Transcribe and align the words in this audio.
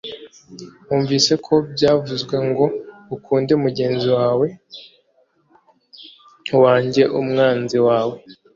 “Mwumvise 0.83 1.33
ko 1.45 1.53
byavuzwe 1.73 2.35
ngo 2.47 2.65
‘Ukunde 3.15 3.53
mugenzi 3.63 4.07
wawe 4.17 4.47
wange 6.61 7.03
umwanzi 7.19 7.77
wawe. 7.87 8.17